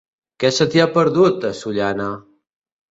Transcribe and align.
Què 0.43 0.49
se 0.59 0.67
t'hi 0.71 0.81
ha 0.85 0.89
perdut, 0.95 1.47
a 1.51 1.55
Sollana? 1.63 2.13